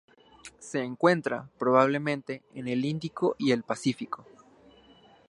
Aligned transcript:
Se 0.57 0.79
encuentra, 0.81 1.47
probablemente, 1.59 2.41
en 2.55 2.67
el 2.67 2.85
Índico 2.85 3.35
y 3.37 3.51
en 3.51 3.59
el 3.59 3.63
Pacífico. 3.63 4.25